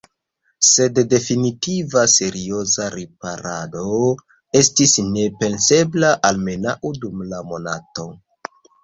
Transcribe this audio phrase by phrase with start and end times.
[0.67, 3.83] Sed definitiva, serioza riparado
[4.61, 8.07] estis nepensebla, almenaŭ dum la monato.